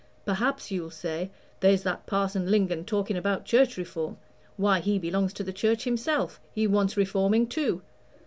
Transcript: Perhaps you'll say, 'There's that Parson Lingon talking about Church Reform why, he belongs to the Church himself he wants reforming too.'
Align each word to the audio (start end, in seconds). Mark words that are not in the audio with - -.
Perhaps 0.25 0.71
you'll 0.71 0.89
say, 0.89 1.29
'There's 1.59 1.83
that 1.83 2.07
Parson 2.07 2.49
Lingon 2.49 2.85
talking 2.85 3.15
about 3.15 3.45
Church 3.45 3.77
Reform 3.77 4.17
why, 4.57 4.79
he 4.79 4.97
belongs 4.97 5.31
to 5.33 5.43
the 5.43 5.53
Church 5.53 5.83
himself 5.83 6.41
he 6.55 6.65
wants 6.65 6.97
reforming 6.97 7.45
too.' 7.45 7.83